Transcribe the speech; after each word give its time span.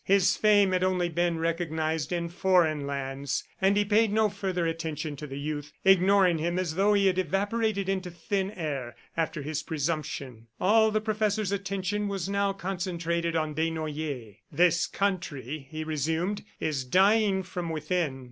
His 0.03 0.35
fame 0.35 0.71
had 0.71 0.83
only 0.83 1.09
been 1.09 1.37
recognized 1.37 2.11
in 2.11 2.27
foreign 2.29 2.87
lands.... 2.87 3.43
And 3.61 3.77
he 3.77 3.85
paid 3.85 4.11
no 4.11 4.29
further 4.29 4.65
attention 4.65 5.15
to 5.17 5.27
the 5.27 5.37
youth, 5.37 5.73
ignoring 5.85 6.39
him 6.39 6.57
as 6.57 6.73
though 6.73 6.95
he 6.95 7.05
had 7.05 7.19
evaporated 7.19 7.87
into 7.87 8.09
thin 8.09 8.49
air 8.53 8.95
after 9.15 9.43
his 9.43 9.61
presumption. 9.61 10.47
All 10.59 10.89
the 10.89 11.01
professor's 11.01 11.51
attention 11.51 12.07
was 12.07 12.27
now 12.27 12.51
concentrated 12.51 13.35
on 13.35 13.53
Desnoyers. 13.53 14.37
"This 14.51 14.87
country," 14.87 15.67
he 15.69 15.83
resumed, 15.83 16.43
"is 16.59 16.83
dying 16.83 17.43
from 17.43 17.69
within. 17.69 18.19